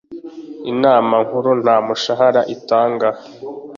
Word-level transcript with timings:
Inama 0.71 1.15
nkuru 1.25 1.49
nta 1.61 1.75
mushahara 1.85 2.41
itanga 2.55 3.07